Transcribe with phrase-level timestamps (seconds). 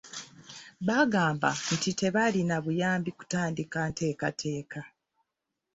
[0.87, 4.81] Baagamba nti tebaalina buyambi kutandika nteekateeka.